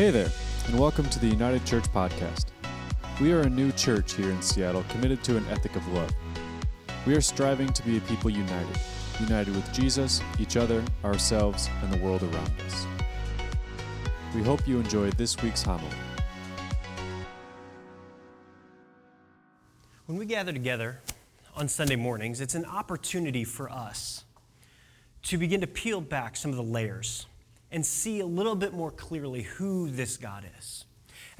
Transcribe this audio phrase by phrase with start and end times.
[0.00, 0.30] Hey there,
[0.66, 2.46] and welcome to the United Church Podcast.
[3.20, 6.10] We are a new church here in Seattle committed to an ethic of love.
[7.06, 8.80] We are striving to be a people united,
[9.20, 12.86] united with Jesus, each other, ourselves, and the world around us.
[14.34, 15.94] We hope you enjoyed this week's homily.
[20.06, 21.02] When we gather together
[21.54, 24.24] on Sunday mornings, it's an opportunity for us
[25.24, 27.26] to begin to peel back some of the layers
[27.72, 30.84] and see a little bit more clearly who this God is.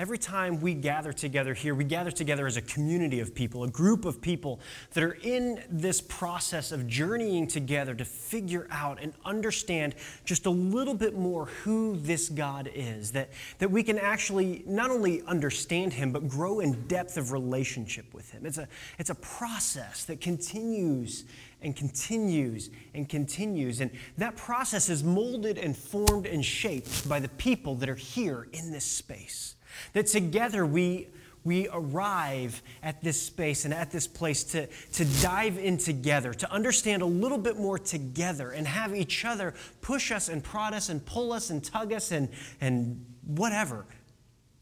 [0.00, 3.68] Every time we gather together here, we gather together as a community of people, a
[3.68, 4.58] group of people
[4.94, 10.50] that are in this process of journeying together to figure out and understand just a
[10.50, 13.12] little bit more who this God is.
[13.12, 18.14] That, that we can actually not only understand Him, but grow in depth of relationship
[18.14, 18.46] with Him.
[18.46, 18.68] It's a,
[18.98, 21.24] it's a process that continues
[21.62, 23.80] and continues and continues.
[23.80, 28.48] And that process is molded and formed and shaped by the people that are here
[28.52, 29.54] in this space.
[29.92, 31.08] That together we,
[31.44, 36.50] we arrive at this space and at this place to, to dive in together, to
[36.52, 40.88] understand a little bit more together, and have each other push us and prod us
[40.88, 42.28] and pull us and tug us and,
[42.60, 43.86] and whatever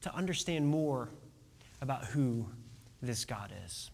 [0.03, 1.11] to understand more
[1.81, 2.47] about who
[3.03, 3.91] this God is.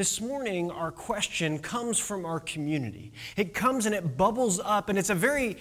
[0.00, 3.12] This morning, our question comes from our community.
[3.36, 5.58] It comes and it bubbles up, and it's a very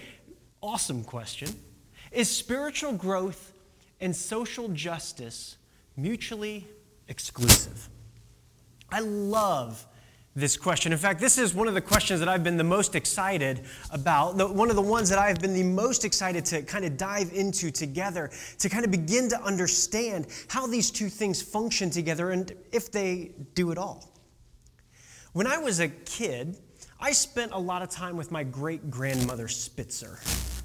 [0.62, 1.50] awesome question.
[2.14, 3.52] Is spiritual growth
[4.00, 5.58] and social justice
[5.98, 6.66] mutually
[7.10, 7.90] exclusive?
[8.90, 9.86] I love
[10.38, 10.94] this question.
[10.94, 14.38] In fact, this is one of the questions that I've been the most excited about,
[14.38, 17.72] one of the ones that I've been the most excited to kind of dive into
[17.72, 22.90] together, to kind of begin to understand how these two things function together and if
[22.90, 24.09] they do at all.
[25.34, 26.58] When I was a kid,
[27.00, 30.20] I spent a lot of time with my great grandmother Spitzer.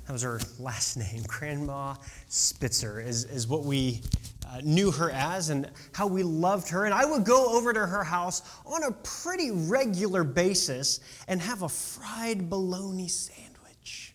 [0.06, 1.22] That was her last name.
[1.26, 1.96] Grandma
[2.28, 4.00] Spitzer is, is what we
[4.48, 6.86] uh, knew her as and how we loved her.
[6.86, 11.60] And I would go over to her house on a pretty regular basis and have
[11.60, 14.14] a fried bologna sandwich.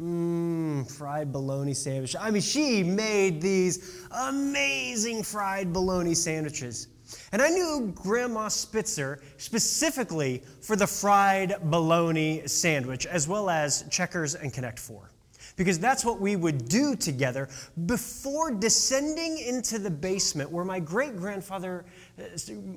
[0.00, 2.14] Mmm, fried bologna sandwich.
[2.18, 6.86] I mean, she made these amazing fried bologna sandwiches.
[7.32, 14.34] And I knew Grandma Spitzer specifically for the fried bologna sandwich, as well as Checkers
[14.34, 15.10] and Connect Four.
[15.56, 17.48] Because that's what we would do together
[17.86, 21.84] before descending into the basement where my great grandfather,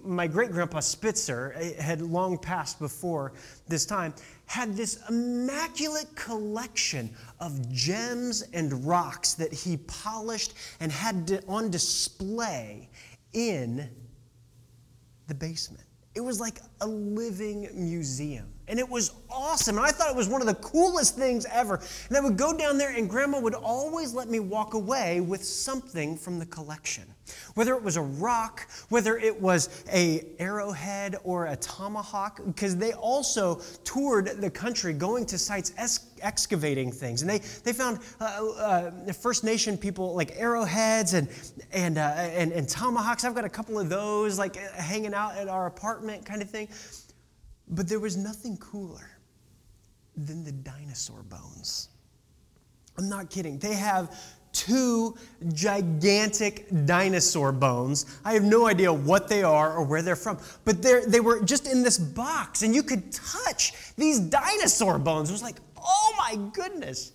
[0.03, 3.34] my great grandpa Spitzer, eh, had long passed before
[3.68, 4.16] this time,
[4.46, 12.90] had this immaculate collection of gems and rocks that he polished and had on display
[13.34, 13.90] in
[15.31, 15.86] the basement.
[16.14, 18.52] It was like a living museum.
[18.72, 19.78] And it was awesome.
[19.78, 21.82] And I thought it was one of the coolest things ever.
[22.08, 25.44] And I would go down there, and Grandma would always let me walk away with
[25.44, 27.04] something from the collection.
[27.56, 32.94] Whether it was a rock, whether it was a arrowhead or a tomahawk, because they
[32.94, 35.74] also toured the country going to sites
[36.22, 37.22] excavating things.
[37.22, 41.28] And they, they found uh, uh, First Nation people like arrowheads and,
[41.72, 43.26] and, uh, and, and tomahawks.
[43.26, 46.70] I've got a couple of those like hanging out at our apartment kind of thing.
[47.72, 49.09] But there was nothing cooler
[50.16, 51.90] than the dinosaur bones.
[52.98, 53.58] I'm not kidding.
[53.58, 54.16] They have
[54.52, 55.16] two
[55.54, 58.20] gigantic dinosaur bones.
[58.26, 61.42] I have no idea what they are or where they're from, but they they were
[61.42, 65.30] just in this box, and you could touch these dinosaur bones.
[65.30, 67.14] It was like, oh my goodness.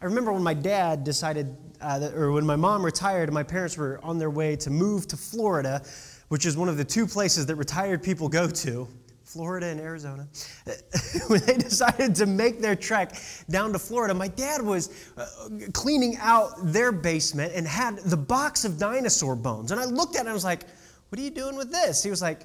[0.00, 3.42] I remember when my dad decided, uh, that, or when my mom retired and my
[3.42, 5.82] parents were on their way to move to Florida,
[6.28, 8.88] which is one of the two places that retired people go to.
[9.30, 10.26] Florida and Arizona,
[11.28, 13.14] when they decided to make their trek
[13.48, 15.26] down to Florida, my dad was uh,
[15.72, 19.70] cleaning out their basement and had the box of dinosaur bones.
[19.70, 20.64] And I looked at it and I was like,
[21.08, 22.02] What are you doing with this?
[22.02, 22.40] He was like,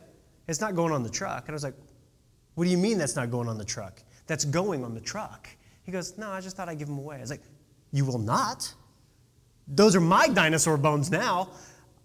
[0.47, 1.45] It's not going on the truck.
[1.47, 1.73] And I was like,
[2.53, 4.03] What do you mean that's not going on the truck?
[4.27, 5.49] That's going on the truck.
[5.83, 7.17] He goes, No, I just thought I'd give them away.
[7.17, 7.43] I was like,
[7.93, 8.71] You will not.
[9.67, 11.49] Those are my dinosaur bones now.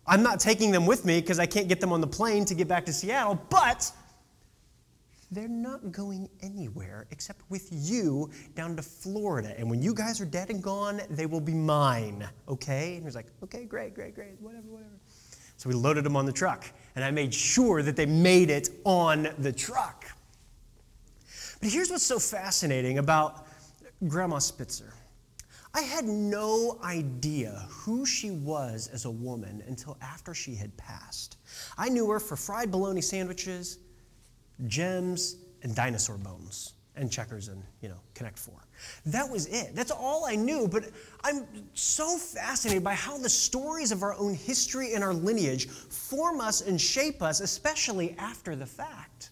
[0.07, 2.55] I'm not taking them with me because I can't get them on the plane to
[2.55, 3.93] get back to Seattle, but
[5.31, 9.55] they're not going anywhere except with you down to Florida.
[9.57, 12.95] And when you guys are dead and gone, they will be mine, okay?
[12.95, 14.99] And he was like, okay, great, great, great, whatever, whatever.
[15.57, 16.65] So we loaded them on the truck,
[16.97, 20.07] and I made sure that they made it on the truck.
[21.61, 23.47] But here's what's so fascinating about
[24.09, 24.95] Grandma Spitzer.
[25.75, 31.37] I had no idea who she was as a woman until after she had passed.
[31.79, 33.79] I knew her for fried bologna sandwiches
[34.67, 36.75] gems, and dinosaur bones.
[36.97, 38.61] and checkers and, you know, Connect Four.
[39.07, 39.75] That was it.
[39.75, 40.69] That's all I knew.
[40.69, 40.91] But
[41.23, 46.41] I'm so fascinated by how the stories of our own history and our lineage form
[46.41, 49.31] us and shape us, especially after the fact.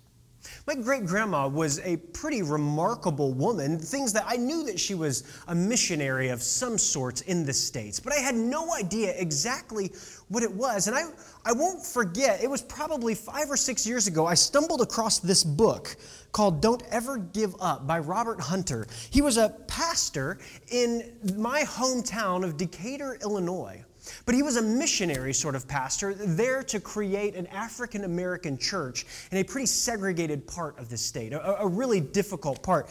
[0.68, 5.24] My great grandma was a pretty remarkable woman, things that I knew that she was
[5.46, 9.90] a missionary of some sorts in the States, but I had no idea exactly
[10.28, 10.86] what it was.
[10.86, 11.04] And I,
[11.46, 15.42] I won't forget, it was probably five or six years ago, I stumbled across this
[15.42, 15.96] book
[16.32, 18.86] called Don't Ever Give Up by Robert Hunter.
[19.08, 20.36] He was a pastor
[20.70, 23.86] in my hometown of Decatur, Illinois.
[24.26, 29.06] But he was a missionary sort of pastor there to create an African American church
[29.30, 32.88] in a pretty segregated part of the state, a, a, really difficult part.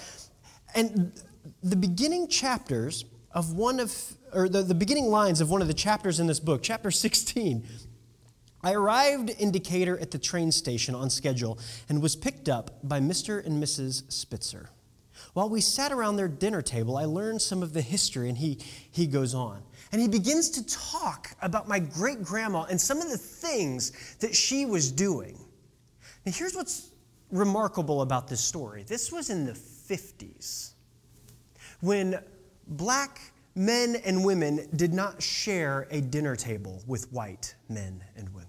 [0.75, 1.11] And
[1.63, 3.93] the beginning chapters of one of,
[4.33, 7.65] or the, the beginning lines of one of the chapters in this book, chapter 16,
[8.63, 12.99] I arrived in Decatur at the train station on schedule and was picked up by
[12.99, 13.45] Mr.
[13.45, 14.11] and Mrs.
[14.11, 14.69] Spitzer.
[15.33, 18.59] While we sat around their dinner table, I learned some of the history, and he,
[18.91, 19.63] he goes on.
[19.92, 24.36] And he begins to talk about my great grandma and some of the things that
[24.36, 25.38] she was doing.
[26.25, 26.92] Now, here's what's
[27.31, 30.72] remarkable about this story this was in the 50s
[31.81, 32.19] when
[32.68, 33.19] black
[33.56, 38.46] men and women did not share a dinner table with white men and women.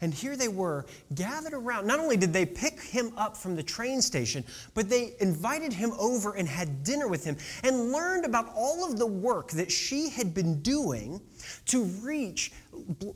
[0.00, 1.86] And here they were gathered around.
[1.86, 4.44] Not only did they pick him up from the train station,
[4.74, 8.98] but they invited him over and had dinner with him and learned about all of
[8.98, 11.20] the work that she had been doing
[11.66, 12.52] to reach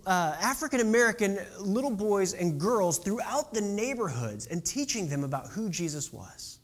[0.06, 5.68] uh, African American little boys and girls throughout the neighborhoods and teaching them about who
[5.68, 6.58] Jesus was.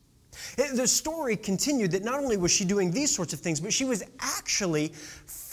[0.57, 3.85] The story continued that not only was she doing these sorts of things, but she
[3.85, 4.93] was actually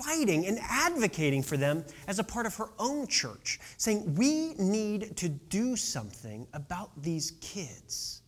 [0.04, 5.16] fighting and advocating for them as a part of her own church, saying, We need
[5.18, 8.22] to do something about these kids.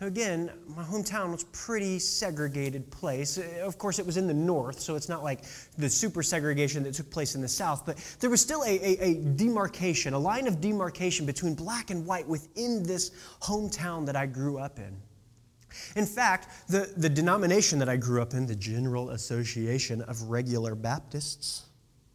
[0.00, 3.36] Now, again, my hometown was pretty segregated place.
[3.60, 5.40] Of course, it was in the north, so it's not like
[5.76, 8.98] the super segregation that took place in the south, but there was still a, a,
[9.00, 13.10] a demarcation, a line of demarcation between black and white within this
[13.42, 14.96] hometown that I grew up in.
[15.96, 20.74] In fact, the, the denomination that I grew up in, the General Association of Regular
[20.74, 21.64] Baptists,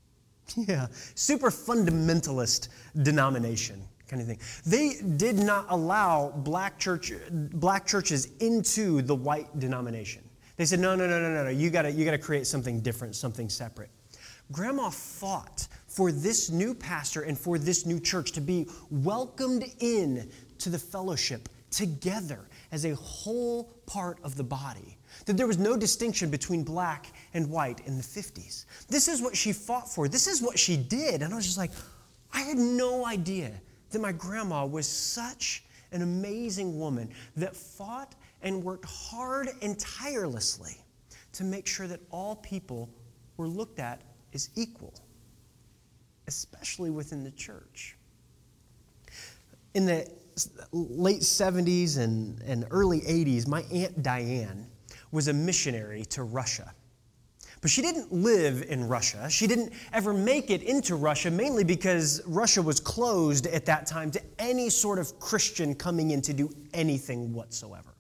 [0.56, 2.70] yeah, super fundamentalist
[3.02, 4.40] denomination kind of thing.
[4.66, 10.24] They did not allow black church black churches into the white denomination.
[10.56, 11.50] They said, no, no, no, no, no, no.
[11.50, 13.90] You gotta, you gotta create something different, something separate.
[14.52, 20.30] Grandma fought for this new pastor and for this new church to be welcomed in
[20.60, 24.98] to the fellowship together as a whole part of the body.
[25.28, 28.66] That there was no distinction between black and white in the 50s.
[28.90, 30.08] This is what she fought for.
[30.08, 31.22] This is what she did.
[31.22, 31.70] And I was just like,
[32.34, 33.52] I had no idea
[33.92, 40.76] that my grandma was such an amazing woman that fought and worked hard and tirelessly
[41.34, 42.90] to make sure that all people
[43.38, 44.02] were looked at
[44.34, 44.96] as equal,
[46.28, 47.98] especially within the church.
[49.74, 50.08] In the
[50.72, 54.68] late 70s and, and early 80s, my Aunt Diane
[55.12, 56.74] was a missionary to Russia.
[57.62, 59.30] But she didn't live in Russia.
[59.30, 64.12] She didn't ever make it into Russia, mainly because Russia was closed at that time
[64.12, 67.94] to any sort of Christian coming in to do anything whatsoever.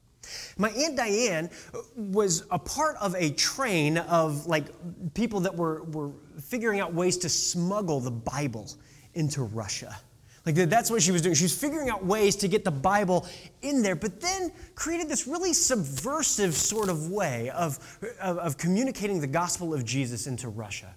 [0.57, 1.49] My Aunt Diane
[1.95, 4.65] was a part of a train of like
[5.13, 6.11] people that were, were
[6.41, 8.69] figuring out ways to smuggle the Bible
[9.13, 9.97] into Russia.
[10.45, 11.35] Like that's what she was doing.
[11.35, 13.25] She was figuring out ways to get the Bible
[13.61, 17.79] in there, but then created this really subversive sort of way of,
[18.19, 20.93] of, of communicating the gospel of Jesus into Russia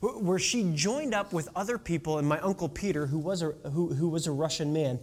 [0.00, 3.94] where she joined up with other people and my uncle Peter, who was a, who,
[3.94, 4.98] who was a Russian man,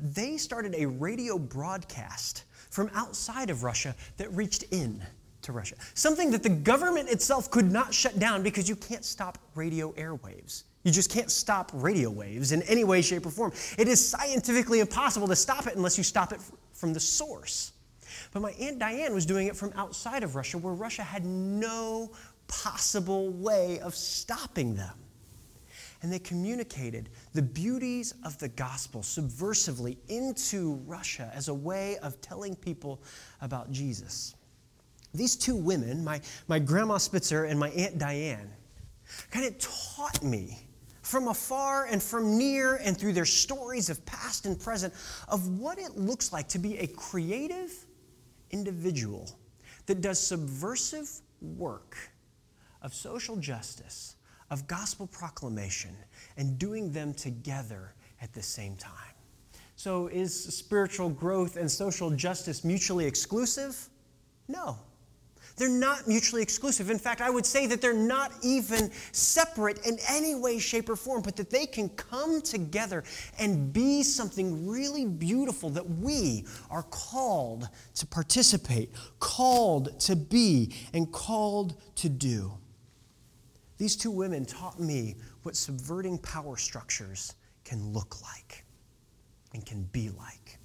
[0.00, 5.02] they started a radio broadcast from outside of Russia that reached in
[5.42, 5.76] to Russia.
[5.94, 10.64] Something that the government itself could not shut down because you can't stop radio airwaves.
[10.84, 13.52] You just can't stop radio waves in any way, shape, or form.
[13.78, 16.40] It is scientifically impossible to stop it unless you stop it
[16.74, 17.72] from the source.
[18.32, 22.12] But my Aunt Diane was doing it from outside of Russia, where Russia had no
[22.48, 24.94] possible way of stopping them.
[26.02, 32.20] And they communicated the beauties of the gospel subversively into Russia as a way of
[32.20, 33.02] telling people
[33.40, 34.34] about Jesus.
[35.14, 38.50] These two women, my, my grandma Spitzer and my Aunt Diane,
[39.30, 40.58] kind of taught me
[41.04, 44.92] from afar and from near and through their stories of past and present
[45.28, 47.70] of what it looks like to be a creative
[48.50, 49.30] individual
[49.86, 51.10] that does subversive
[51.42, 51.96] work
[52.80, 54.16] of social justice,
[54.50, 55.94] of gospel proclamation,
[56.36, 58.92] and doing them together at the same time.
[59.76, 63.90] So, is spiritual growth and social justice mutually exclusive?
[64.48, 64.78] No.
[65.56, 66.90] They're not mutually exclusive.
[66.90, 70.96] In fact, I would say that they're not even separate in any way, shape, or
[70.96, 73.04] form, but that they can come together
[73.38, 81.12] and be something really beautiful that we are called to participate, called to be, and
[81.12, 82.52] called to do.
[83.78, 87.34] These two women taught me what subverting power structures
[87.64, 88.64] can look like
[89.52, 90.58] and can be like.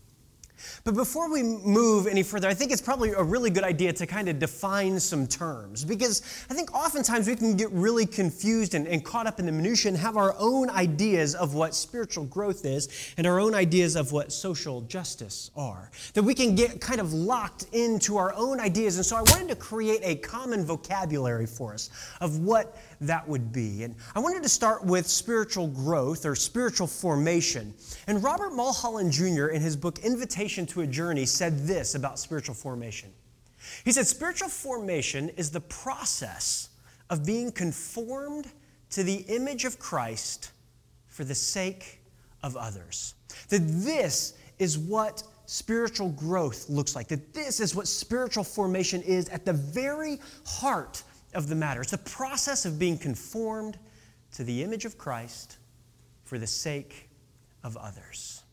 [0.83, 4.05] But before we move any further, I think it's probably a really good idea to
[4.05, 8.87] kind of define some terms because I think oftentimes we can get really confused and,
[8.87, 12.65] and, caught up in the minutiae and have our own ideas of what spiritual growth
[12.65, 15.89] is and our own ideas of what social justice are.
[16.13, 18.97] That we can get kind of locked into our own ideas.
[18.97, 21.89] And so I wanted to create a common vocabulary for us
[22.21, 23.83] of what that would be.
[23.83, 27.73] And I wanted to start with spiritual growth or spiritual formation.
[28.07, 32.55] And Robert Mulholland Jr., in his book Invitation to a Journey, said this about spiritual
[32.55, 33.09] formation.
[33.85, 36.69] He said, Spiritual formation is the process
[37.09, 38.47] of being conformed
[38.91, 40.51] to the image of Christ
[41.07, 41.99] for the sake
[42.43, 43.15] of others.
[43.49, 49.29] That this is what spiritual growth looks like, that this is what spiritual formation is
[49.29, 51.81] at the very heart of the matter.
[51.81, 53.77] It's the process of being conformed
[54.33, 55.57] to the image of Christ
[56.23, 57.09] for the sake
[57.63, 58.43] of others.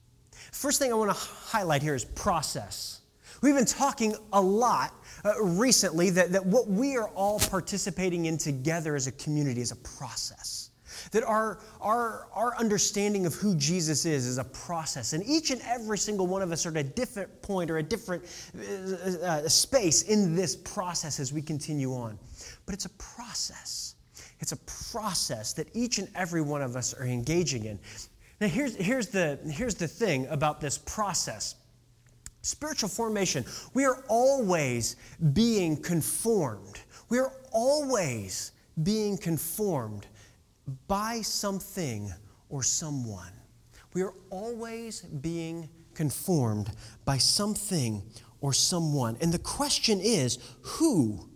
[0.53, 3.01] First thing I want to highlight here is process.
[3.43, 8.39] We've been talking a lot uh, recently that, that what we are all participating in
[8.39, 10.71] together as a community is a process.
[11.13, 15.13] That our, our, our understanding of who Jesus is is a process.
[15.13, 17.83] And each and every single one of us are at a different point or a
[17.83, 18.25] different
[18.59, 22.19] uh, uh, space in this process as we continue on
[22.67, 23.95] but it's a process.
[24.41, 24.57] It's a
[24.91, 27.79] process that each and every one of us are engaging in.
[28.41, 31.55] Now, here's, here's, the, here's the thing about this process
[32.43, 33.45] spiritual formation,
[33.75, 34.95] we are always
[35.33, 36.79] being conformed.
[37.09, 38.53] We are always
[38.85, 40.07] being conformed
[40.87, 42.13] by something
[42.49, 43.33] or someone.
[43.95, 46.71] We are always being conformed
[47.05, 48.03] by something
[48.41, 49.17] or someone.
[49.21, 51.29] And the question is who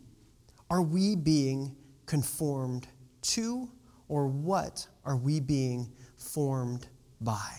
[0.71, 1.75] are we being
[2.07, 2.87] conformed
[3.23, 3.69] to,
[4.09, 6.87] or what are we being formed
[7.21, 7.50] by?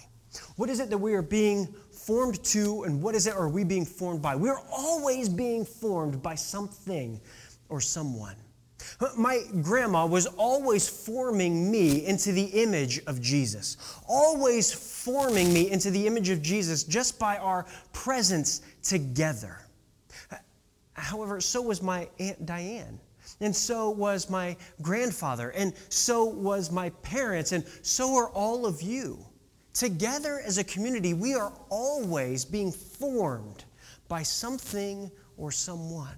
[0.56, 3.64] What is it that we are being formed to, and what is it are we
[3.64, 4.36] being formed by?
[4.36, 7.20] We're always being formed by something
[7.70, 8.36] or someone.
[9.18, 13.78] My grandma was always forming me into the image of Jesus,
[14.08, 19.60] always forming me into the image of Jesus just by our presence together.
[20.94, 23.00] However, so was my Aunt Diane.
[23.40, 25.50] And so was my grandfather.
[25.52, 27.52] And so was my parents.
[27.52, 29.26] And so are all of you.
[29.74, 33.64] Together as a community, we are always being formed
[34.08, 36.16] by something or someone.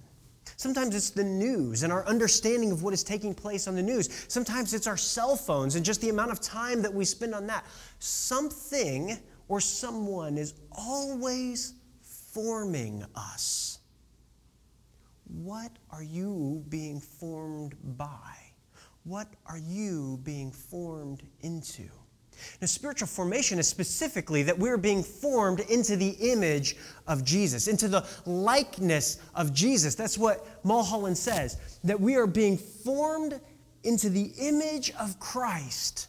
[0.56, 4.26] Sometimes it's the news and our understanding of what is taking place on the news.
[4.28, 7.46] Sometimes it's our cell phones and just the amount of time that we spend on
[7.46, 7.64] that.
[7.98, 13.78] Something or someone is always forming us.
[15.26, 18.36] What are you being formed by?
[19.04, 21.84] What are you being formed into?
[22.60, 26.76] Now, spiritual formation is specifically that we're being formed into the image
[27.06, 29.94] of Jesus, into the likeness of Jesus.
[29.94, 33.40] That's what Mulholland says, that we are being formed
[33.84, 36.08] into the image of Christ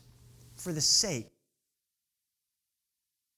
[0.56, 1.28] for the sake.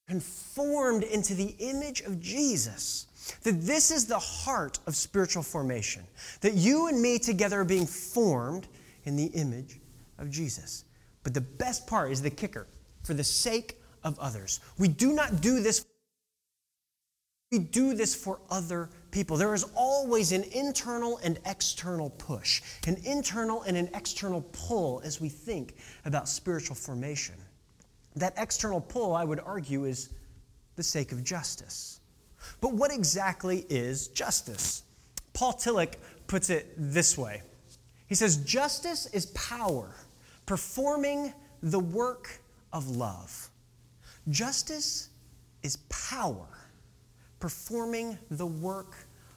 [0.08, 3.07] Conformed into the image of Jesus
[3.44, 6.04] that this is the heart of spiritual formation.
[6.42, 8.68] That you and me together are being formed
[9.04, 9.80] in the image
[10.18, 10.86] of Jesus.
[11.24, 12.68] But the best part is the kicker
[13.04, 14.60] for the sake of others.
[14.78, 15.86] We do not do this.
[17.52, 19.38] We do this for other people.
[19.38, 25.22] There is always an internal and external push, an internal and an external pull as
[25.22, 27.36] we think about spiritual formation.
[28.16, 30.10] That external pull, I would argue, is
[30.76, 32.00] the sake of justice.
[32.62, 34.84] But what exactly is justice?
[35.34, 35.96] Paul Tillich
[36.28, 37.42] puts it this way
[38.08, 39.96] He says, Justice is power
[40.46, 42.40] performing the work
[42.74, 43.50] of love.
[44.30, 45.10] Justice
[45.64, 46.48] is power
[47.40, 48.96] performing the work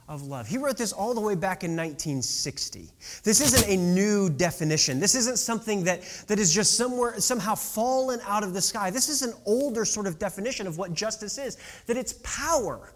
[0.09, 0.49] of love.
[0.49, 2.91] He wrote this all the way back in 1960.
[3.23, 4.99] This isn't a new definition.
[4.99, 8.91] This isn't something that, that is just somewhere somehow fallen out of the sky.
[8.91, 12.93] This is an older sort of definition of what justice is, that it's power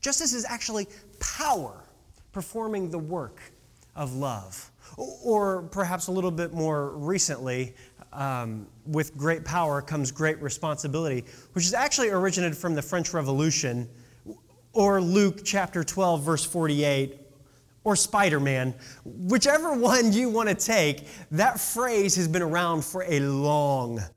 [0.00, 0.88] Justice is actually
[1.18, 1.84] power
[2.32, 3.40] performing the work
[3.96, 4.70] of love.
[4.96, 7.74] Or perhaps a little bit more recently,
[8.12, 13.88] um, with great power comes great responsibility, which is actually originated from the French Revolution,
[14.72, 17.18] or Luke chapter 12, verse 48,
[17.84, 18.74] or Spider Man.
[19.04, 24.08] Whichever one you want to take, that phrase has been around for a long time.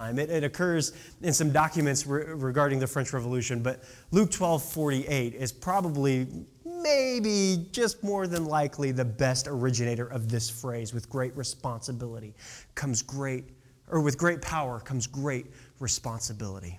[0.00, 0.92] It, it occurs
[1.22, 6.26] in some documents re- regarding the French Revolution, but Luke 12, 48 is probably
[6.64, 10.94] maybe just more than likely the best originator of this phrase.
[10.94, 12.34] With great responsibility
[12.74, 13.50] comes great
[13.90, 15.46] or with great power comes great
[15.78, 16.78] responsibility.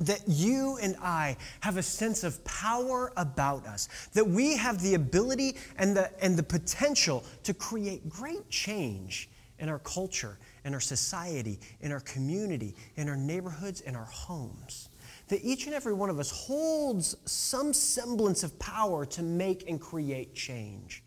[0.00, 4.94] That you and I have a sense of power about us, that we have the
[4.94, 9.28] ability and the, and the potential to create great change
[9.58, 14.90] in our culture, in our society, in our community, in our neighborhoods, in our homes
[15.30, 19.80] that each and every one of us holds some semblance of power to make and
[19.80, 21.02] create change.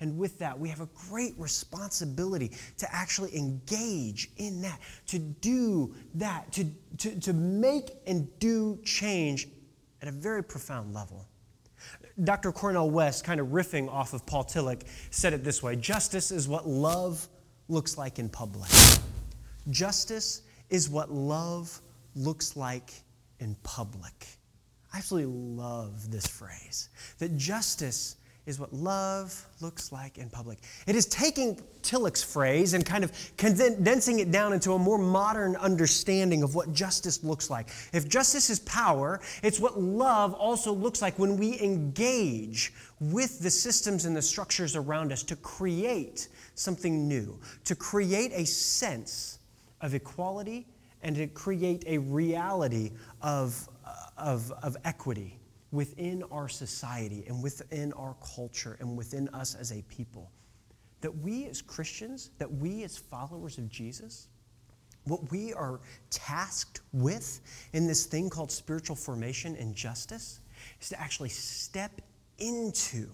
[0.00, 5.94] And with that, we have a great responsibility to actually engage in that, to do
[6.14, 6.66] that, to,
[6.98, 9.48] to, to make and do change
[10.02, 11.26] at a very profound level.
[12.24, 12.52] Dr.
[12.52, 16.48] Cornel West, kind of riffing off of Paul Tillich, said it this way Justice is
[16.48, 17.28] what love
[17.68, 18.70] looks like in public.
[19.70, 21.80] Justice is what love
[22.14, 22.92] looks like
[23.40, 24.26] in public.
[24.92, 30.58] I absolutely love this phrase that justice is what love looks like in public.
[30.86, 35.56] It is taking Tillich's phrase and kind of condensing it down into a more modern
[35.56, 37.68] understanding of what justice looks like.
[37.92, 43.50] If justice is power, it's what love also looks like when we engage with the
[43.50, 49.40] systems and the structures around us to create something new, to create a sense
[49.80, 50.66] of equality
[51.02, 55.38] and to create a reality of, uh, of, of equity
[55.72, 60.30] within our society and within our culture and within us as a people.
[61.00, 64.28] That we as Christians, that we as followers of Jesus,
[65.04, 65.80] what we are
[66.10, 67.40] tasked with
[67.72, 70.40] in this thing called spiritual formation and justice
[70.80, 72.00] is to actually step
[72.38, 73.08] into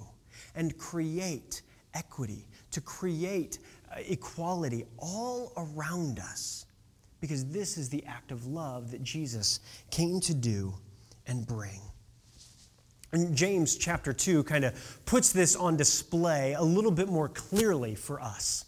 [0.55, 1.63] and create
[1.95, 3.59] equity, to create
[3.91, 6.67] uh, equality all around us
[7.21, 10.75] because this is the act of love that Jesus came to do
[11.27, 11.81] and bring.
[13.35, 18.19] James chapter 2 kind of puts this on display a little bit more clearly for
[18.21, 18.65] us.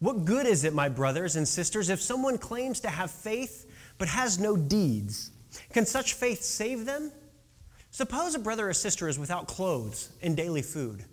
[0.00, 4.08] What good is it, my brothers and sisters, if someone claims to have faith but
[4.08, 5.30] has no deeds?
[5.72, 7.10] Can such faith save them?
[7.90, 11.04] Suppose a brother or sister is without clothes and daily food.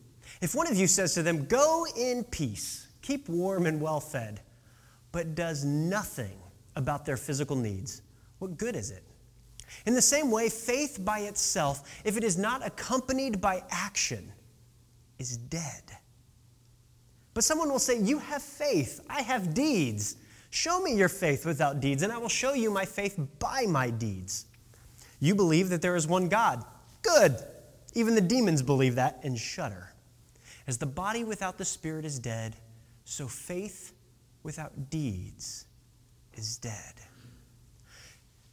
[0.41, 4.41] If one of you says to them, Go in peace, keep warm and well fed,
[5.13, 6.37] but does nothing
[6.75, 8.01] about their physical needs,
[8.39, 9.03] what good is it?
[9.85, 14.31] In the same way, faith by itself, if it is not accompanied by action,
[15.19, 15.83] is dead.
[17.33, 20.17] But someone will say, You have faith, I have deeds.
[20.49, 23.89] Show me your faith without deeds, and I will show you my faith by my
[23.89, 24.45] deeds.
[25.19, 26.63] You believe that there is one God.
[27.01, 27.35] Good.
[27.93, 29.91] Even the demons believe that and shudder.
[30.67, 32.55] As the body without the spirit is dead,
[33.03, 33.93] so faith
[34.43, 35.65] without deeds
[36.33, 36.93] is dead.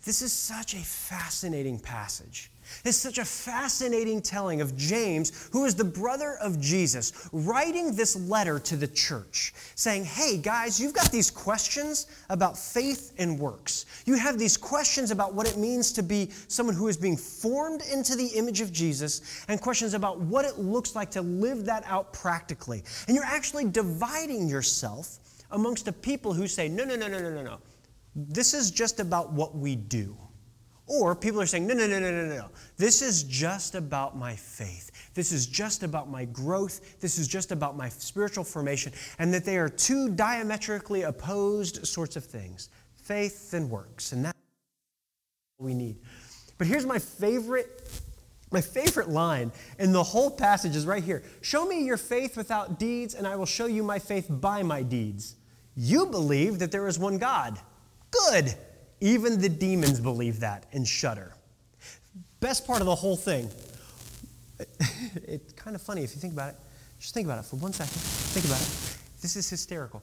[0.05, 2.51] This is such a fascinating passage.
[2.85, 8.17] It's such a fascinating telling of James, who is the brother of Jesus, writing this
[8.17, 13.87] letter to the church, saying, Hey, guys, you've got these questions about faith and works.
[14.05, 17.83] You have these questions about what it means to be someone who is being formed
[17.93, 21.85] into the image of Jesus, and questions about what it looks like to live that
[21.87, 22.83] out practically.
[23.07, 25.19] And you're actually dividing yourself
[25.51, 27.59] amongst a people who say, No, no, no, no, no, no, no.
[28.15, 30.17] This is just about what we do.
[30.87, 32.49] Or people are saying, no, no, no, no, no, no.
[32.77, 34.91] This is just about my faith.
[35.15, 37.01] This is just about my growth.
[37.01, 38.93] This is just about my spiritual formation.
[39.19, 44.13] And that they are two diametrically opposed sorts of things faith and works.
[44.13, 44.39] And that's
[45.57, 45.97] what we need.
[46.59, 47.89] But here's my favorite.
[48.51, 51.23] My favorite line in the whole passage is right here.
[51.41, 54.83] Show me your faith without deeds, and I will show you my faith by my
[54.83, 55.37] deeds.
[55.75, 57.59] You believe that there is one God.
[58.13, 58.55] Good.
[59.01, 61.35] Even the demons believe that and shudder.
[62.39, 63.51] Best part of the whole thing.
[65.27, 66.57] It's kind of funny if you think about it.
[66.99, 67.93] Just think about it for one second.
[67.93, 69.21] Think about it.
[69.21, 70.03] This is hysterical.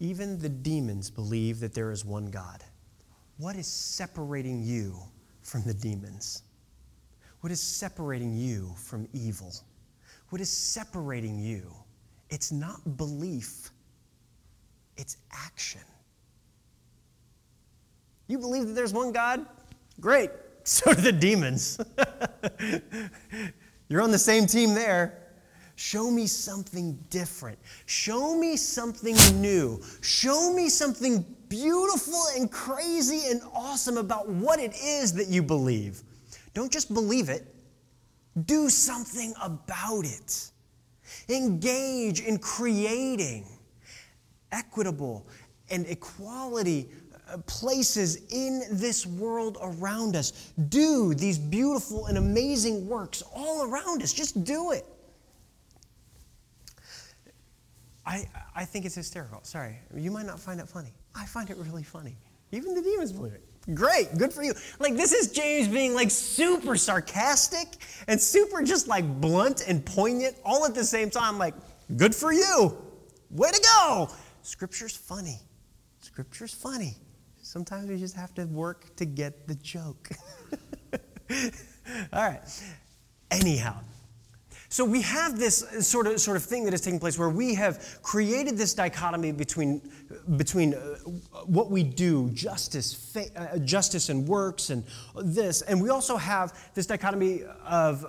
[0.00, 2.64] Even the demons believe that there is one God.
[3.38, 4.98] What is separating you
[5.42, 6.42] from the demons?
[7.40, 9.52] What is separating you from evil?
[10.30, 11.72] What is separating you?
[12.30, 13.70] It's not belief,
[14.96, 15.82] it's action.
[18.26, 19.46] You believe that there's one God?
[20.00, 20.30] Great.
[20.66, 21.78] So do the demons.
[23.90, 25.24] You're on the same team there.
[25.76, 27.58] Show me something different.
[27.84, 29.82] Show me something new.
[30.00, 36.02] Show me something beautiful and crazy and awesome about what it is that you believe.
[36.54, 37.54] Don't just believe it,
[38.46, 40.50] do something about it.
[41.28, 43.46] Engage in creating
[44.52, 45.26] equitable
[45.70, 46.88] and equality
[47.26, 50.52] Uh, places in this world around us.
[50.68, 54.12] Do these beautiful and amazing works all around us.
[54.12, 54.84] Just do it.
[58.04, 59.40] I, I think it's hysterical.
[59.42, 59.78] Sorry.
[59.96, 60.92] You might not find it funny.
[61.14, 62.18] I find it really funny.
[62.52, 63.42] Even the demons believe it.
[63.74, 64.52] Great, good for you.
[64.78, 67.68] Like, this is James being like super sarcastic
[68.06, 71.38] and super just like blunt and poignant all at the same time.
[71.38, 71.54] Like,
[71.96, 72.76] good for you.
[73.30, 74.10] Way to go.
[74.42, 75.38] Scripture's funny.
[76.00, 76.98] Scripture's funny.
[77.54, 80.10] Sometimes we just have to work to get the joke.
[81.30, 81.38] all
[82.12, 82.40] right.
[83.30, 83.78] Anyhow,
[84.68, 87.54] so we have this sort of, sort of thing that is taking place where we
[87.54, 89.88] have created this dichotomy between,
[90.36, 90.96] between uh,
[91.46, 94.82] what we do, justice, fa- uh, justice and works, and
[95.22, 98.04] this, and we also have this dichotomy of,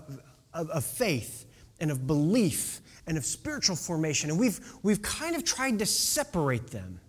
[0.56, 1.46] of, of faith
[1.80, 6.72] and of belief and of spiritual formation, and we've, we've kind of tried to separate
[6.72, 7.00] them.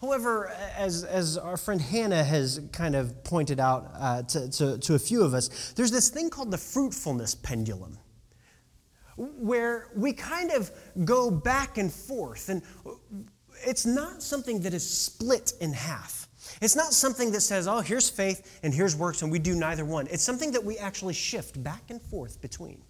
[0.00, 4.94] However, as, as our friend Hannah has kind of pointed out uh, to, to, to
[4.94, 7.98] a few of us, there's this thing called the fruitfulness pendulum
[9.16, 10.70] where we kind of
[11.04, 12.48] go back and forth.
[12.48, 12.62] And
[13.66, 16.28] it's not something that is split in half.
[16.62, 19.84] It's not something that says, oh, here's faith and here's works, and we do neither
[19.84, 20.06] one.
[20.08, 22.82] It's something that we actually shift back and forth between.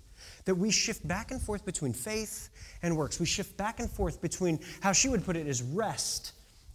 [0.45, 2.51] That we shift back and forth between faith
[2.83, 3.19] and works.
[3.19, 6.33] We shift back and forth between how she would put it is rest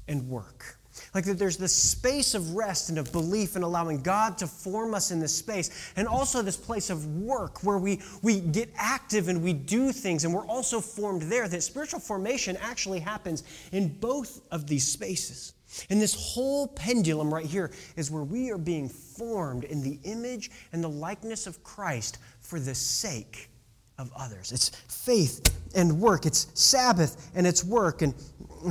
[0.08, 0.78] and work.
[1.14, 4.94] Like that there's this space of rest and of belief and allowing God to form
[4.94, 5.92] us in this space.
[5.96, 10.24] And also this place of work where we, we get active and we do things
[10.24, 11.48] and we're also formed there.
[11.48, 15.54] That spiritual formation actually happens in both of these spaces.
[15.90, 20.52] And this whole pendulum right here is where we are being formed in the image
[20.72, 23.50] and the likeness of Christ for the sake
[23.98, 24.52] of others.
[24.52, 25.42] It's faith
[25.76, 28.02] and work, it's Sabbath and it's work.
[28.02, 28.14] And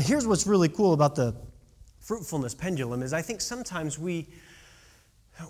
[0.01, 1.35] here's what's really cool about the
[2.01, 4.29] fruitfulness pendulum is I think sometimes we,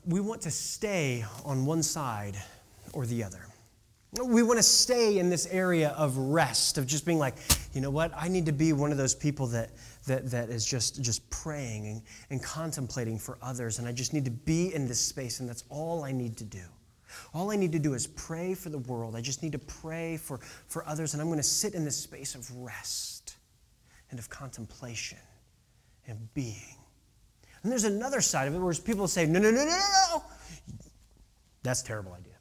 [0.07, 2.37] we want to stay on one side
[2.93, 3.47] or the other.
[4.23, 7.35] We want to stay in this area of rest, of just being like,
[7.73, 9.71] you know what, I need to be one of those people that,
[10.07, 14.27] that, that is just, just praying and, and contemplating for others, and I just need
[14.27, 16.61] to be in this space, and that's all I need to do.
[17.33, 19.17] All I need to do is pray for the world.
[19.17, 21.97] I just need to pray for, for others, and I'm going to sit in this
[21.97, 23.22] space of rest
[24.13, 25.19] and of contemplation
[26.07, 26.77] and being.
[27.63, 29.79] And there's another side of it where people say, no, no, no, no,
[30.11, 30.23] no.
[31.63, 32.35] That's a terrible idea.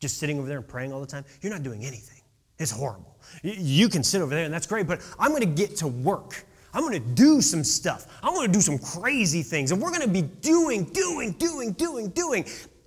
[0.00, 2.20] Just sitting over there and praying all the time, you're not doing anything.
[2.58, 3.16] It's horrible.
[3.42, 6.44] You can sit over there and that's great, but I'm going to get to work.
[6.72, 8.06] I'm going to do some stuff.
[8.22, 9.72] I'm going to do some crazy things.
[9.72, 12.46] And we're going to be doing, doing, doing, doing, doing.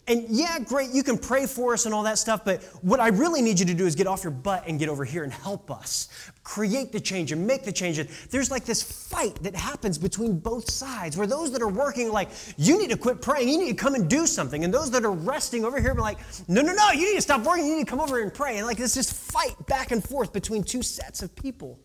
[0.10, 3.10] And yeah, great, you can pray for us and all that stuff, but what I
[3.10, 5.34] really need you to do is get off your butt and get over here and
[5.34, 6.08] help us
[6.43, 8.00] create the change and make the change.
[8.00, 12.10] And there's like this fight that happens between both sides where those that are working,
[12.10, 14.63] like, you need to quit praying, you need to come and do something.
[14.63, 17.22] And those that are resting over here, be like, no, no, no, you need to
[17.22, 18.58] stop working, you need to come over and pray.
[18.58, 21.82] And like, this just fight back and forth between two sets of people.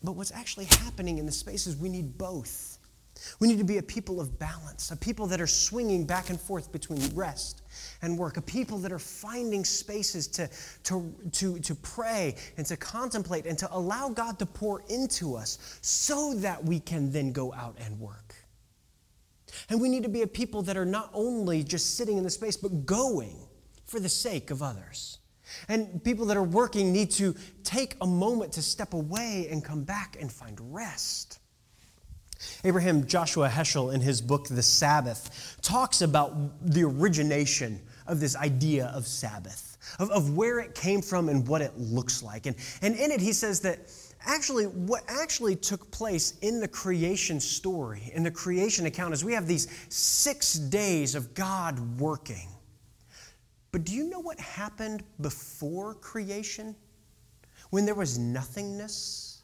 [0.00, 2.77] But what's actually happening in the space is we need both.
[3.40, 6.40] We need to be a people of balance, a people that are swinging back and
[6.40, 7.62] forth between rest
[8.02, 10.48] and work, a people that are finding spaces to,
[10.84, 15.78] to, to, to pray and to contemplate and to allow God to pour into us
[15.82, 18.34] so that we can then go out and work.
[19.68, 22.30] And we need to be a people that are not only just sitting in the
[22.30, 23.36] space, but going
[23.84, 25.18] for the sake of others.
[25.68, 29.82] And people that are working need to take a moment to step away and come
[29.82, 31.38] back and find rest.
[32.64, 38.86] Abraham Joshua Heschel, in his book, The Sabbath, talks about the origination of this idea
[38.94, 42.46] of Sabbath, of, of where it came from and what it looks like.
[42.46, 43.78] And, and in it, he says that
[44.24, 49.34] actually, what actually took place in the creation story, in the creation account, is we
[49.34, 52.48] have these six days of God working.
[53.70, 56.74] But do you know what happened before creation?
[57.70, 59.37] When there was nothingness?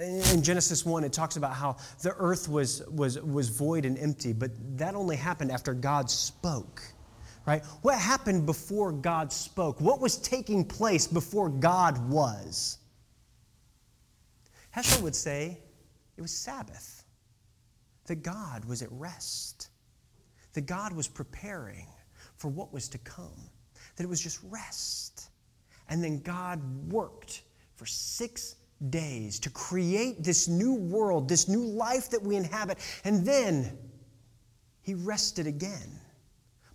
[0.00, 4.32] In Genesis 1, it talks about how the earth was, was, was void and empty,
[4.32, 6.82] but that only happened after God spoke,
[7.46, 7.64] right?
[7.82, 9.80] What happened before God spoke?
[9.80, 12.78] What was taking place before God was?
[14.74, 15.58] Heschel would say
[16.16, 17.04] it was Sabbath,
[18.06, 19.68] that God was at rest,
[20.54, 21.86] that God was preparing
[22.36, 23.50] for what was to come,
[23.96, 25.28] that it was just rest
[25.88, 27.42] And then God worked
[27.76, 28.56] for six
[28.90, 32.78] days to create this new world, this new life that we inhabit.
[33.04, 33.78] And then
[34.82, 36.00] he rested again.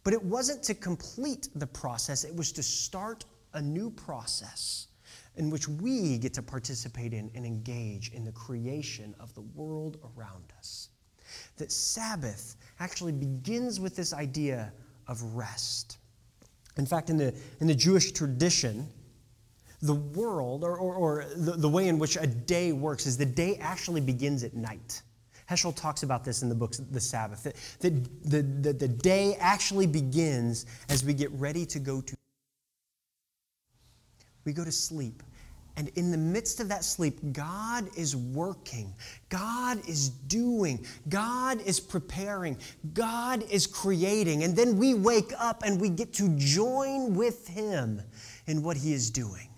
[0.03, 4.87] But it wasn't to complete the process, it was to start a new process
[5.35, 9.97] in which we get to participate in and engage in the creation of the world
[10.15, 10.89] around us.
[11.57, 14.73] That Sabbath actually begins with this idea
[15.07, 15.97] of rest.
[16.77, 18.87] In fact, in the, in the Jewish tradition,
[19.81, 23.25] the world, or, or, or the, the way in which a day works, is the
[23.25, 25.01] day actually begins at night.
[25.49, 27.55] Heschel talks about this in the book, The Sabbath, that,
[28.29, 32.15] the, the, the day actually begins as we get ready to go to.
[34.45, 35.23] We go to sleep.
[35.75, 38.93] And in the midst of that sleep, God is working.
[39.29, 40.85] God is doing.
[41.07, 42.57] God is preparing.
[42.93, 44.43] God is creating.
[44.43, 48.01] And then we wake up and we get to join with Him
[48.47, 49.48] in what He is doing.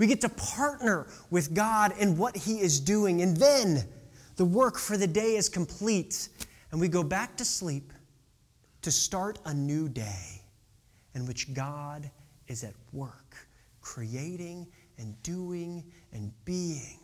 [0.00, 3.20] We get to partner with God in what He is doing.
[3.20, 3.84] And then
[4.36, 6.30] the work for the day is complete.
[6.72, 7.92] And we go back to sleep
[8.80, 10.40] to start a new day
[11.14, 12.10] in which God
[12.48, 13.36] is at work,
[13.82, 15.84] creating and doing
[16.14, 16.99] and being.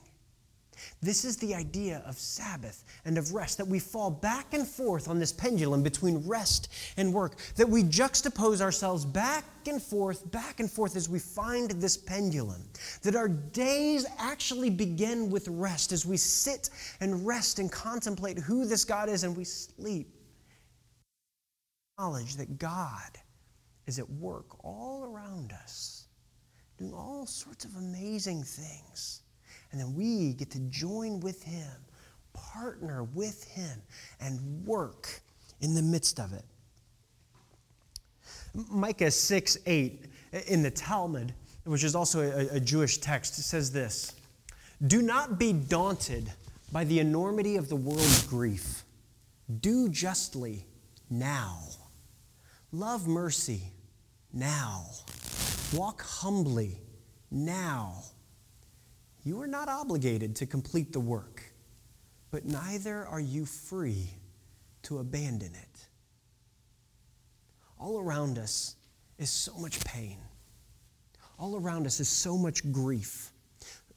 [1.03, 5.09] This is the idea of Sabbath and of rest, that we fall back and forth
[5.09, 10.61] on this pendulum between rest and work, that we juxtapose ourselves back and forth, back
[10.61, 12.63] and forth as we find this pendulum,
[13.03, 18.65] that our days actually begin with rest as we sit and rest and contemplate who
[18.65, 20.09] this God is and we sleep.
[21.99, 23.19] Knowledge that God
[23.87, 26.07] is at work all around us
[26.79, 29.23] doing all sorts of amazing things.
[29.77, 31.69] And then we get to join with Him,
[32.33, 33.83] partner with Him,
[34.23, 35.21] and work
[35.61, 36.47] in the midst of it.
[38.71, 40.07] Micah 6 8
[40.47, 41.35] in the Talmud,
[41.65, 44.15] which is also a, a Jewish text, says this
[44.87, 46.33] Do not be daunted
[46.73, 48.83] by the enormity of the world's grief.
[49.61, 50.65] Do justly
[51.11, 51.59] now.
[52.73, 53.61] Love mercy
[54.33, 54.87] now.
[55.75, 56.81] Walk humbly
[57.31, 58.05] now.
[59.27, 61.43] You are not obligated to complete the work,
[62.31, 64.09] but neither are you free
[64.85, 65.89] to abandon it.
[67.77, 68.77] All around us
[69.19, 70.19] is so much pain.
[71.41, 73.33] All around us is so much grief.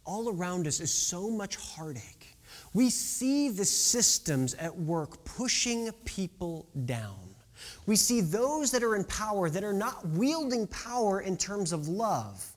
[0.03, 2.35] All around us is so much heartache.
[2.73, 7.35] We see the systems at work pushing people down.
[7.85, 11.87] We see those that are in power that are not wielding power in terms of
[11.87, 12.48] love,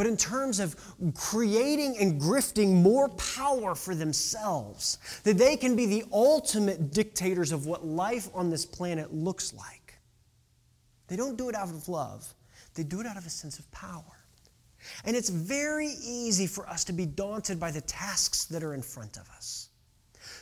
[0.00, 0.76] but in terms of
[1.14, 7.66] creating and grifting more power for themselves, that they can be the ultimate dictators of
[7.66, 9.98] what life on this planet looks like.
[11.08, 12.32] They don't do it out of love,
[12.72, 14.24] they do it out of a sense of power.
[15.04, 18.80] And it's very easy for us to be daunted by the tasks that are in
[18.80, 19.68] front of us.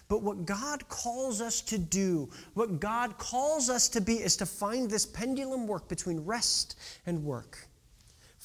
[0.07, 4.47] But what God calls us to do, what God calls us to be, is to
[4.47, 7.69] find this pendulum work between rest and work.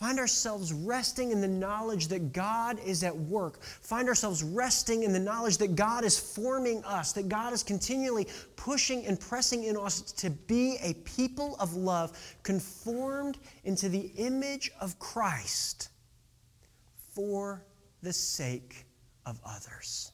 [0.04, 3.64] Find ourselves resting in the knowledge that God is at work.
[3.64, 8.28] Find ourselves resting in the knowledge that God is forming us, that God is continually
[8.58, 12.12] pushing and pressing in us to be a people of love,
[12.44, 15.88] conformed into the image of Christ
[17.14, 17.64] for
[18.02, 18.86] the sake
[19.26, 20.12] of others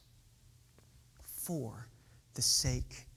[1.50, 1.88] for
[2.34, 3.08] the sake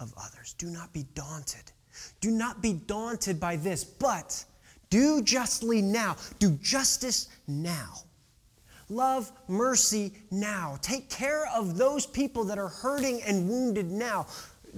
[0.00, 0.54] of others.
[0.56, 1.72] Do not be daunted.
[2.22, 4.46] Do not be daunted by this, but
[4.92, 6.16] do justly now.
[6.38, 7.94] Do justice now.
[8.90, 10.78] Love mercy now.
[10.82, 14.26] Take care of those people that are hurting and wounded now.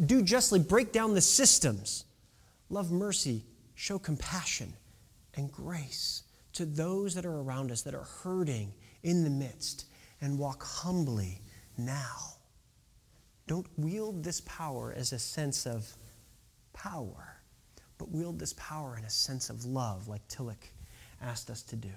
[0.06, 0.60] Do justly.
[0.60, 2.04] Break down the systems.
[2.70, 3.44] Love mercy.
[3.74, 4.72] Show compassion
[5.34, 6.22] and grace
[6.52, 8.72] to those that are around us that are hurting
[9.02, 9.86] in the midst
[10.20, 11.40] and walk humbly
[11.76, 12.36] now.
[13.48, 15.92] Don't wield this power as a sense of
[16.72, 17.33] power,
[17.98, 20.70] but wield this power in a sense of love, like Tillich
[21.22, 21.90] asked us to do.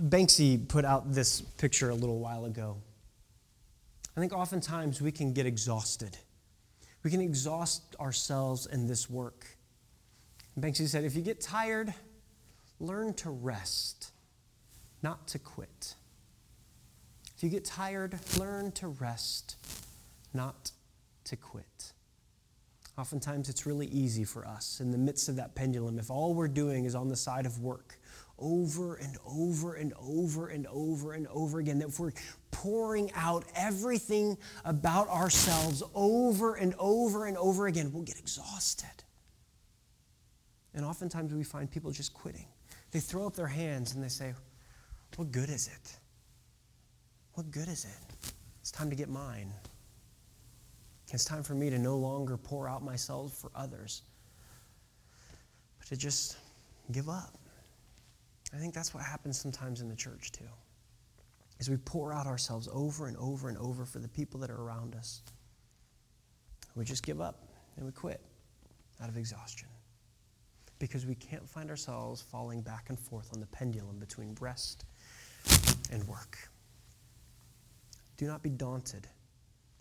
[0.00, 2.76] Banksy put out this picture a little while ago.
[4.16, 6.16] I think oftentimes we can get exhausted.
[7.02, 9.46] We can exhaust ourselves in this work.
[10.58, 11.92] Banksy said, if you get tired,
[12.80, 14.12] learn to rest,
[15.02, 15.94] not to quit.
[17.36, 19.56] If you get tired, learn to rest,
[20.32, 20.70] not
[21.24, 21.92] to quit.
[22.96, 26.46] Oftentimes, it's really easy for us in the midst of that pendulum, if all we're
[26.46, 27.98] doing is on the side of work,
[28.38, 32.12] over and over and over and over and over again, that if we're
[32.52, 39.02] pouring out everything about ourselves over and over and over again, we'll get exhausted.
[40.72, 42.46] And oftentimes we find people just quitting.
[42.90, 44.34] they throw up their hands and they say,
[45.16, 45.96] What good is it?
[47.34, 48.30] What good is it?
[48.60, 49.52] It's time to get mine.
[51.14, 54.02] It's time for me to no longer pour out myself for others,
[55.78, 56.38] but to just
[56.90, 57.38] give up.
[58.52, 60.48] I think that's what happens sometimes in the church too.
[61.60, 64.60] Is we pour out ourselves over and over and over for the people that are
[64.60, 65.22] around us.
[66.74, 67.46] We just give up
[67.76, 68.20] and we quit
[69.00, 69.68] out of exhaustion
[70.80, 74.84] because we can't find ourselves falling back and forth on the pendulum between rest
[75.92, 76.38] and work.
[78.16, 79.06] Do not be daunted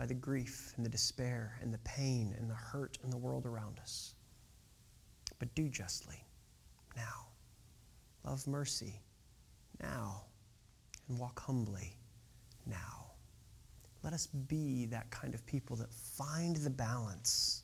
[0.03, 3.45] by the grief and the despair and the pain and the hurt in the world
[3.45, 4.15] around us,
[5.39, 6.25] but do justly
[6.97, 7.27] now.
[8.25, 8.99] Love mercy
[9.81, 10.23] now
[11.07, 11.95] and walk humbly
[12.65, 13.11] now.
[14.03, 17.63] Let us be that kind of people that find the balance,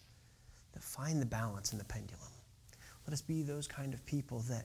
[0.72, 2.32] that find the balance in the pendulum.
[3.06, 4.64] Let us be those kind of people that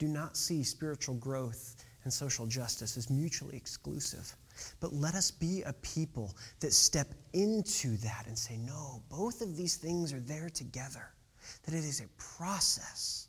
[0.00, 4.34] do not see spiritual growth and social justice as mutually exclusive.
[4.80, 9.56] But let us be a people that step into that and say, no, both of
[9.56, 11.10] these things are there together.
[11.64, 13.28] That it is a process,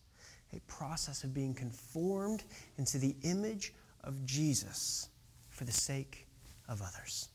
[0.54, 2.44] a process of being conformed
[2.78, 5.10] into the image of Jesus
[5.50, 6.28] for the sake
[6.68, 7.30] of others.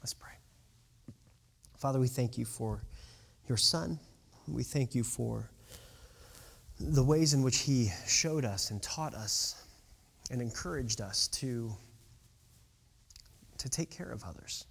[0.00, 0.32] Let's pray.
[1.76, 2.82] Father, we thank you for
[3.48, 3.98] your Son.
[4.48, 5.50] We thank you for
[6.80, 9.64] the ways in which he showed us and taught us
[10.30, 11.72] and encouraged us to,
[13.64, 14.66] to take care of others,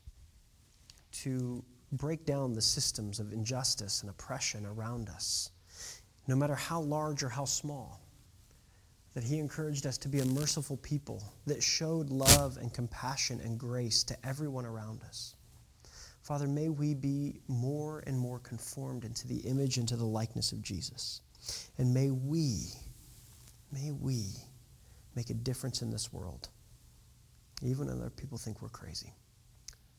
[1.11, 5.49] to break down the systems of injustice and oppression around us,
[6.27, 7.99] no matter how large or how small.
[9.15, 13.59] That he encouraged us to be a merciful people that showed love and compassion and
[13.59, 15.33] grace to everyone around us.
[16.21, 20.51] Father, may we be more and more conformed into the image and to the likeness
[20.51, 21.21] of Jesus.
[21.79, 22.69] And may we,
[23.71, 24.27] may we
[25.15, 26.49] make a difference in this world,
[27.63, 29.13] even when other people think we're crazy.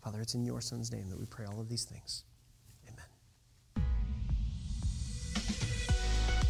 [0.02, 2.24] Father, it's in your Son's name that we pray all of these things.
[2.86, 3.86] Amen.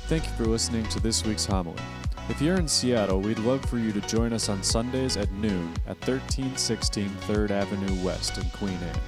[0.09, 1.83] Thank you for listening to this week's homily.
[2.29, 5.73] If you're in Seattle, we'd love for you to join us on Sundays at noon
[5.87, 9.01] at 1316 3rd Avenue West in Queen Anne.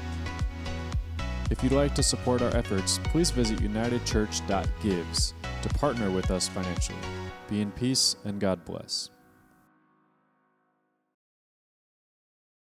[1.50, 6.98] If you'd like to support our efforts, please visit unitedchurch.gives to partner with us financially.
[7.48, 9.10] Be in peace and God bless.